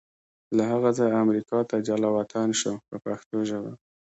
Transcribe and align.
له 0.57 0.63
هغه 0.71 0.89
ځایه 0.97 1.15
امریکا 1.25 1.57
ته 1.69 1.75
جلا 1.87 2.09
وطن 2.17 2.49
شو 2.59 2.73
په 2.87 2.95
پښتو 3.05 3.37
ژبه. 3.49 3.71